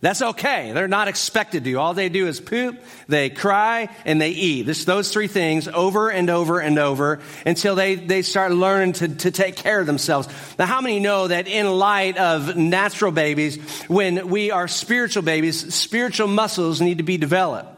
[0.00, 0.72] that's okay.
[0.72, 1.74] They're not expected to.
[1.74, 4.62] All they do is poop, they cry, and they eat.
[4.62, 9.30] Those three things over and over and over until they, they start learning to, to
[9.30, 10.28] take care of themselves.
[10.58, 15.74] Now, how many know that in light of natural babies, when we are spiritual babies,
[15.74, 17.73] spiritual muscles need to be developed?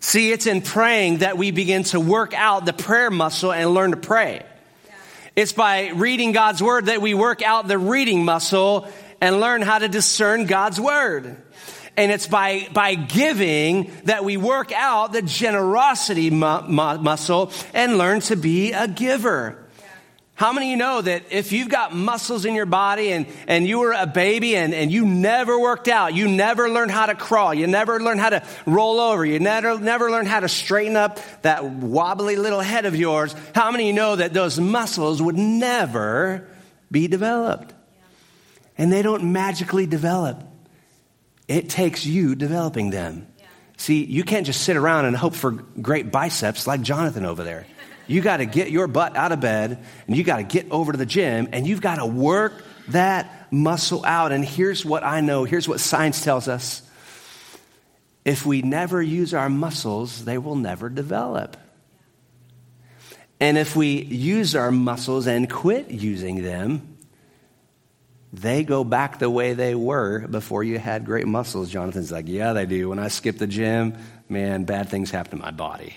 [0.00, 3.90] See, it's in praying that we begin to work out the prayer muscle and learn
[3.90, 4.42] to pray.
[4.86, 4.92] Yeah.
[5.34, 8.88] It's by reading God's word that we work out the reading muscle
[9.20, 11.36] and learn how to discern God's word.
[11.96, 17.96] And it's by, by giving that we work out the generosity mu- mu- muscle and
[17.96, 19.65] learn to be a giver.
[20.36, 23.66] How many of you know that if you've got muscles in your body and, and
[23.66, 27.14] you were a baby and, and you never worked out, you never learned how to
[27.14, 30.94] crawl, you never learned how to roll over, you never, never learned how to straighten
[30.94, 35.20] up that wobbly little head of yours, how many of you know that those muscles
[35.20, 36.46] would never
[36.90, 37.72] be developed?
[38.78, 40.42] and they don't magically develop.
[41.48, 43.26] It takes you developing them.
[43.78, 47.66] See, you can't just sit around and hope for great biceps like Jonathan over there.
[48.06, 50.92] You got to get your butt out of bed and you got to get over
[50.92, 52.52] to the gym and you've got to work
[52.88, 54.32] that muscle out.
[54.32, 56.82] And here's what I know here's what science tells us
[58.24, 61.56] if we never use our muscles, they will never develop.
[63.38, 66.96] And if we use our muscles and quit using them,
[68.32, 71.70] they go back the way they were before you had great muscles.
[71.70, 72.88] Jonathan's like, Yeah, they do.
[72.88, 73.96] When I skip the gym,
[74.28, 75.96] man, bad things happen to my body.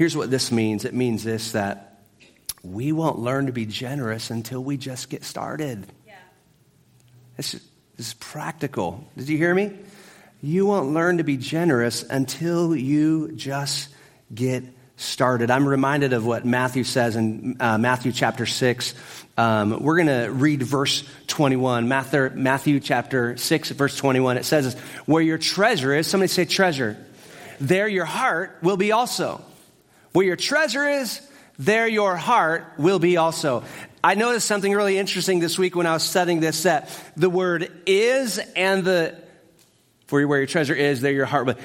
[0.00, 1.98] Here's what this means it means this that
[2.62, 5.86] we won't learn to be generous until we just get started.
[6.06, 6.14] Yeah.
[7.36, 9.06] This, is, this is practical.
[9.18, 9.76] Did you hear me?
[10.40, 13.90] You won't learn to be generous until you just
[14.34, 14.64] get
[14.96, 15.50] started.
[15.50, 18.94] I'm reminded of what Matthew says in uh, Matthew chapter 6.
[19.36, 21.88] Um, we're going to read verse 21.
[21.88, 24.38] Matthew, Matthew chapter 6, verse 21.
[24.38, 26.96] It says, Where your treasure is, somebody say treasure,
[27.60, 29.44] there your heart will be also.
[30.12, 31.20] Where your treasure is,
[31.58, 33.64] there your heart will be also.
[34.02, 37.70] I noticed something really interesting this week when I was studying this that the word
[37.86, 39.14] is and the,
[40.06, 41.56] for where your treasure is, there your heart will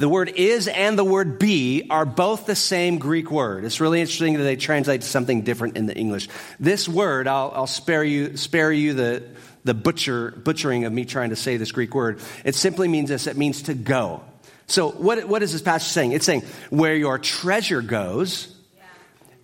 [0.00, 3.64] the word is and the word be are both the same Greek word.
[3.64, 6.28] It's really interesting that they translate to something different in the English.
[6.58, 9.24] This word, I'll, I'll spare you, spare you the,
[9.64, 12.20] the butcher, butchering of me trying to say this Greek word.
[12.44, 13.26] It simply means this.
[13.26, 14.22] It means to go.
[14.70, 16.12] So what, what is this passage saying?
[16.12, 18.54] It's saying where your treasure goes,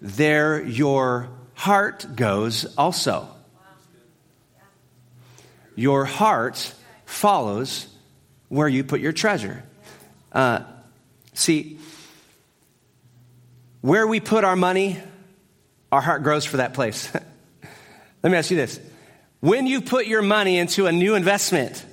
[0.00, 3.28] there your heart goes also.
[5.74, 6.72] Your heart
[7.06, 7.88] follows
[8.48, 9.64] where you put your treasure.
[10.30, 10.60] Uh,
[11.34, 11.80] see,
[13.80, 14.96] where we put our money,
[15.90, 17.12] our heart grows for that place.
[18.22, 18.78] Let me ask you this.
[19.40, 21.84] When you put your money into a new investment,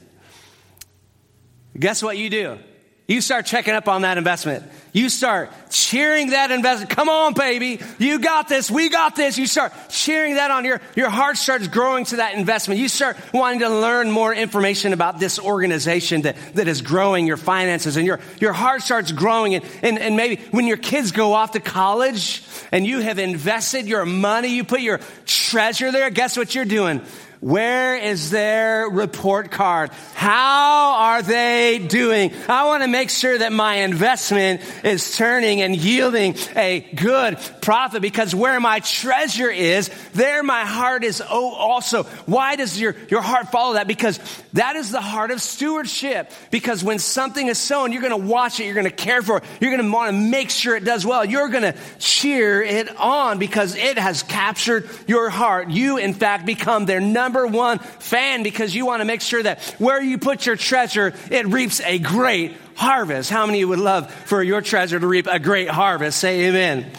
[1.77, 2.59] guess what you do?
[3.05, 4.63] You start checking up on that investment.
[4.93, 6.89] You start cheering that investment.
[6.91, 7.81] Come on, baby.
[7.99, 8.71] You got this.
[8.71, 9.37] We got this.
[9.37, 10.63] You start cheering that on.
[10.63, 12.79] Your, your heart starts growing to that investment.
[12.79, 17.35] You start wanting to learn more information about this organization that, that is growing your
[17.35, 19.55] finances and your, your heart starts growing.
[19.55, 22.41] And, and, and maybe when your kids go off to college
[22.71, 27.01] and you have invested your money, you put your treasure there, guess what you're doing?
[27.43, 29.91] Where is their report card?
[30.13, 32.31] How are they doing?
[32.47, 38.01] I want to make sure that my investment is turning and yielding a good profit
[38.01, 42.03] because where my treasure is, there my heart is also.
[42.27, 43.87] Why does your, your heart follow that?
[43.87, 44.21] Because
[44.53, 46.31] that is the heart of stewardship.
[46.49, 49.39] Because when something is sown, you're going to watch it, you're going to care for
[49.39, 51.25] it, you're going to want to make sure it does well.
[51.25, 55.71] You're going to cheer it on because it has captured your heart.
[55.71, 59.41] You, in fact, become their number number one fan because you want to make sure
[59.41, 63.31] that where you put your treasure, it reaps a great harvest.
[63.31, 66.19] How many would love for your treasure to reap a great harvest?
[66.19, 66.91] Say amen.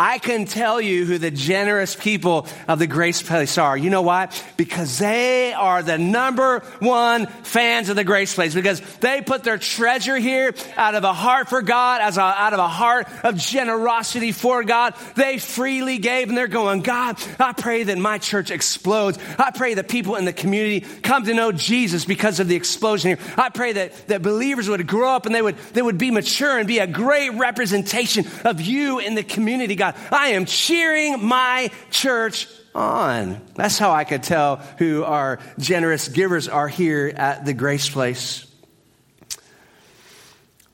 [0.00, 3.76] I can tell you who the generous people of the Grace Place are.
[3.76, 4.28] You know why?
[4.56, 9.58] Because they are the number one fans of the Grace Place because they put their
[9.58, 13.36] treasure here out of a heart for God, as a, out of a heart of
[13.36, 14.94] generosity for God.
[15.16, 19.18] They freely gave and they're going, God, I pray that my church explodes.
[19.36, 23.16] I pray that people in the community come to know Jesus because of the explosion
[23.16, 23.34] here.
[23.36, 26.56] I pray that, that believers would grow up and they would, they would be mature
[26.56, 29.87] and be a great representation of you in the community, God.
[29.92, 30.12] God.
[30.12, 33.40] I am cheering my church on.
[33.54, 38.46] That's how I could tell who our generous givers are here at the Grace Place.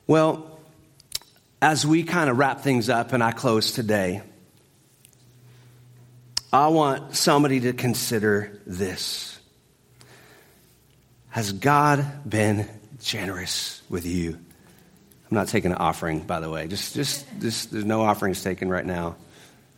[0.07, 0.59] Well,
[1.61, 4.21] as we kind of wrap things up and I close today,
[6.53, 9.37] I want somebody to consider this.
[11.29, 12.69] Has God been
[13.01, 14.44] generous with you?
[15.35, 16.65] I'm not taking an offering, by the way.
[16.67, 19.17] Just, just, just there's no offerings taken right now.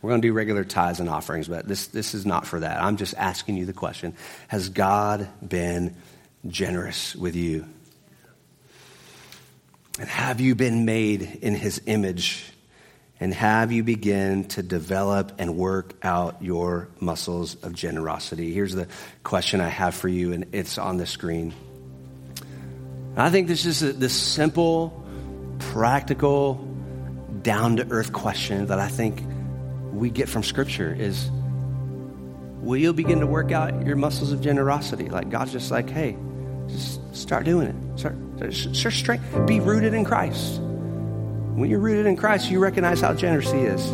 [0.00, 2.80] We're going to do regular tithes and offerings, but this, this is not for that.
[2.80, 4.14] I'm just asking you the question
[4.46, 5.96] Has God been
[6.46, 7.66] generous with you?
[9.98, 12.44] And have you been made in his image?
[13.18, 18.54] And have you begin to develop and work out your muscles of generosity?
[18.54, 18.86] Here's the
[19.24, 21.52] question I have for you, and it's on the screen.
[23.16, 25.04] I think this is this simple
[25.58, 26.54] practical,
[27.42, 29.22] down to earth question that I think
[29.92, 31.30] we get from Scripture is
[32.60, 35.08] will you begin to work out your muscles of generosity?
[35.08, 36.16] Like God's just like, hey,
[36.68, 37.98] just start doing it.
[37.98, 38.14] Start,
[38.54, 39.46] start strength.
[39.46, 40.60] Be rooted in Christ.
[40.60, 43.84] When you're rooted in Christ, you recognize how generous He is.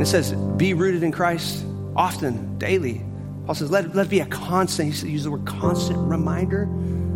[0.00, 1.64] it says, be rooted in Christ
[1.94, 3.04] often, daily.
[3.44, 6.68] Paul says, let, let it be a constant, he used the word constant reminder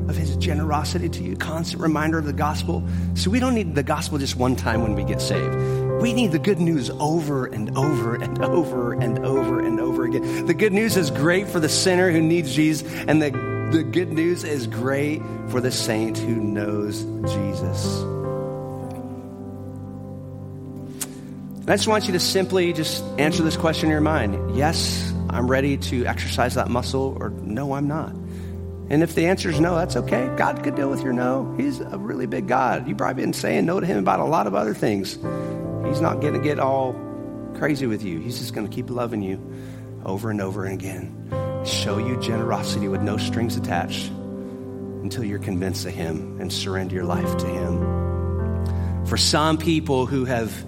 [0.08, 2.86] of his generosity to you, constant reminder of the gospel.
[3.14, 5.54] So we don't need the gospel just one time when we get saved.
[6.00, 10.46] We need the good news over and over and over and over and over again.
[10.46, 13.30] The good news is great for the sinner who needs Jesus, and the,
[13.72, 17.02] the good news is great for the saint who knows
[17.32, 18.02] Jesus.
[21.62, 24.54] And I just want you to simply just answer this question in your mind.
[24.54, 28.14] Yes, I'm ready to exercise that muscle, or no, I'm not.
[28.90, 30.30] And if the answer is no, that's okay.
[30.36, 31.54] God could deal with your no.
[31.56, 32.86] He's a really big God.
[32.86, 35.14] You've probably been saying no to him about a lot of other things.
[35.14, 36.94] He's not going to get all
[37.54, 38.18] crazy with you.
[38.20, 39.40] He's just going to keep loving you
[40.04, 41.64] over and over and again.
[41.64, 47.04] Show you generosity with no strings attached until you're convinced of him and surrender your
[47.04, 49.06] life to him.
[49.06, 50.64] For some people who have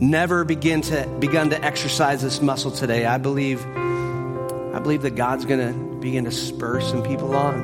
[0.00, 5.44] never begin to, begun to exercise this muscle today, I believe, I believe that God's
[5.46, 7.62] going to begin to spur some people on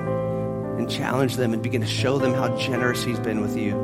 [0.78, 3.76] and challenge them and begin to show them how generous He's been with you.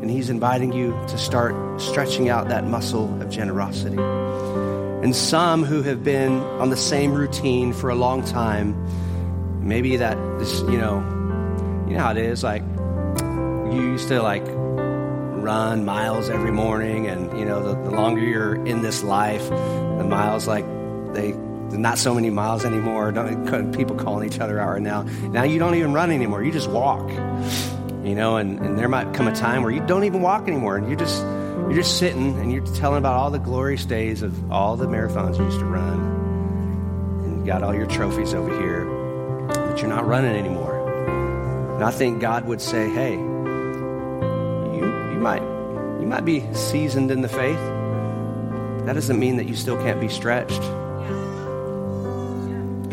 [0.00, 3.98] And He's inviting you to start stretching out that muscle of generosity.
[3.98, 8.76] And some who have been on the same routine for a long time,
[9.66, 10.98] maybe that this, you know,
[11.88, 12.62] you know how it is, like
[13.72, 14.44] you used to like
[15.42, 20.04] run miles every morning and you know the, the longer you're in this life the
[20.04, 20.64] miles like
[21.14, 21.32] they
[21.72, 23.12] not so many miles anymore.
[23.12, 25.02] Don't, people calling each other out right now.
[25.02, 26.42] Now you don't even run anymore.
[26.42, 27.08] You just walk.
[28.04, 30.76] You know, and, and there might come a time where you don't even walk anymore,
[30.76, 34.50] and you're just you're just sitting and you're telling about all the glorious days of
[34.50, 36.00] all the marathons you used to run,
[37.24, 38.86] and you got all your trophies over here,
[39.48, 41.74] but you're not running anymore.
[41.74, 45.42] And I think God would say, "Hey, you you might
[46.00, 47.60] you might be seasoned in the faith.
[48.86, 50.62] That doesn't mean that you still can't be stretched."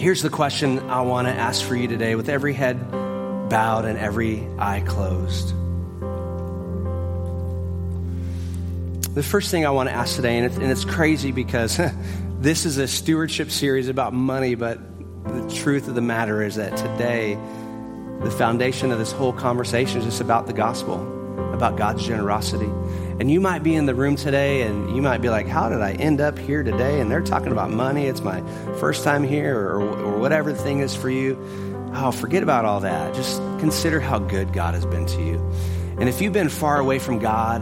[0.05, 3.97] Here's the question I want to ask for you today with every head bowed and
[3.97, 5.49] every eye closed.
[9.15, 11.81] The first thing I want to ask today, and it's, and it's crazy because
[12.39, 14.77] this is a stewardship series about money, but
[15.25, 17.33] the truth of the matter is that today,
[18.21, 21.01] the foundation of this whole conversation is just about the gospel,
[21.51, 22.69] about God's generosity.
[23.20, 25.82] And you might be in the room today and you might be like, How did
[25.82, 26.99] I end up here today?
[26.99, 28.07] And they're talking about money.
[28.07, 28.41] It's my
[28.80, 31.38] first time here, or, or whatever the thing is for you.
[31.93, 33.16] Oh, forget about all that.
[33.16, 35.38] Just consider how good God has been to you.
[35.97, 37.61] And if you've been far away from God,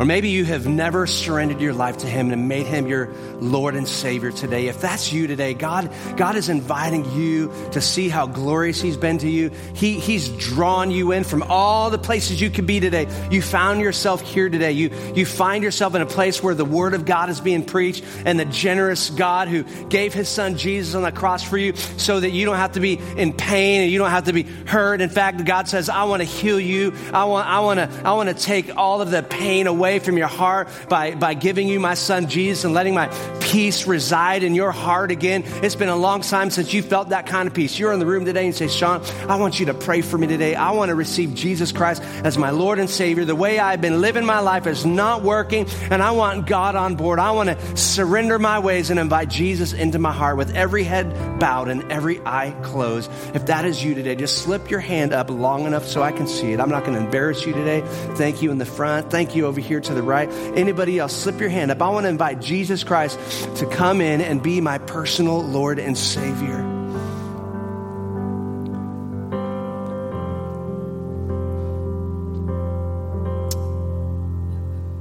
[0.00, 3.76] or maybe you have never surrendered your life to Him and made Him your Lord
[3.76, 4.68] and Savior today.
[4.68, 9.18] If that's you today, God, God is inviting you to see how glorious He's been
[9.18, 9.50] to you.
[9.74, 13.08] He, he's drawn you in from all the places you could be today.
[13.30, 14.72] You found yourself here today.
[14.72, 18.02] You, you find yourself in a place where the Word of God is being preached
[18.24, 22.20] and the generous God who gave His Son Jesus on the cross for you so
[22.20, 25.02] that you don't have to be in pain and you don't have to be hurt.
[25.02, 26.94] In fact, God says, I want to heal you.
[27.12, 29.98] I want, I want to, I want to take all of the pain away away
[29.98, 33.08] from your heart by, by giving you my son Jesus and letting my
[33.40, 35.42] peace reside in your heart again.
[35.64, 37.76] It's been a long time since you felt that kind of peace.
[37.76, 40.28] You're in the room today and say, Shawn, I want you to pray for me
[40.28, 40.54] today.
[40.54, 43.24] I want to receive Jesus Christ as my Lord and Savior.
[43.24, 46.94] The way I've been living my life is not working, and I want God on
[46.94, 47.18] board.
[47.18, 51.40] I want to surrender my ways and invite Jesus into my heart with every head
[51.40, 53.10] bowed and every eye closed.
[53.34, 56.28] If that is you today, just slip your hand up long enough so I can
[56.28, 56.60] see it.
[56.60, 57.82] I'm not going to embarrass you today.
[58.14, 59.10] Thank you in the front.
[59.10, 60.28] Thank you over here here to the right.
[60.56, 61.80] Anybody else, slip your hand up.
[61.80, 63.20] I want to invite Jesus Christ
[63.58, 66.56] to come in and be my personal Lord and Savior.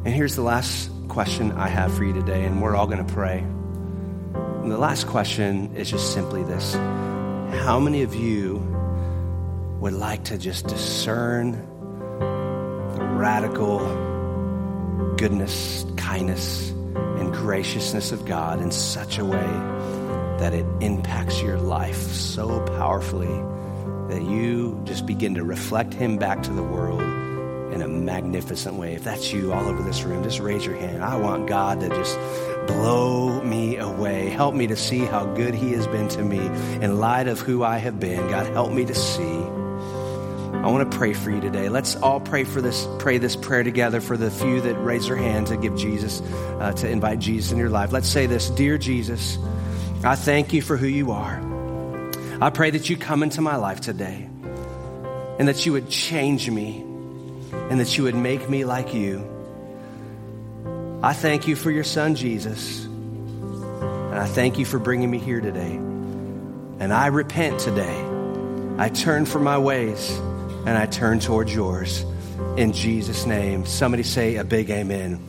[0.06, 3.14] And here's the last question I have for you today, and we're all going to
[3.14, 3.40] pray.
[3.40, 6.76] And the last question is just simply this
[7.64, 8.58] How many of you
[9.80, 11.54] would like to just discern
[12.94, 14.09] the radical
[15.20, 19.52] goodness, kindness, and graciousness of God in such a way
[20.40, 23.28] that it impacts your life so powerfully
[24.08, 27.02] that you just begin to reflect Him back to the world
[27.74, 28.94] in a magnificent way.
[28.94, 31.04] If that's you all over this room, just raise your hand.
[31.04, 32.18] I want God to just
[32.68, 34.30] blow me away.
[34.30, 36.40] Help me to see how good He has been to me
[36.82, 38.30] in light of who I have been.
[38.30, 39.59] God, help me to see
[40.62, 41.70] I want to pray for you today.
[41.70, 45.16] Let's all pray for this, pray this prayer together for the few that raise their
[45.16, 46.20] hand to give Jesus,
[46.60, 47.94] uh, to invite Jesus in your life.
[47.94, 49.38] Let's say this Dear Jesus,
[50.04, 51.42] I thank you for who you are.
[52.42, 54.28] I pray that you come into my life today
[55.40, 56.82] and that you would change me
[57.52, 59.24] and that you would make me like you.
[61.02, 62.84] I thank you for your son, Jesus.
[62.84, 65.72] And I thank you for bringing me here today.
[65.72, 68.06] And I repent today.
[68.78, 70.20] I turn from my ways
[70.70, 72.06] and I turn towards yours.
[72.56, 73.66] In Jesus' name.
[73.66, 75.20] Somebody say a big amen.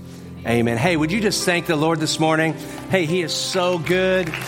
[0.46, 0.76] Amen.
[0.76, 2.52] Hey, would you just thank the Lord this morning?
[2.90, 4.30] Hey, He is so good.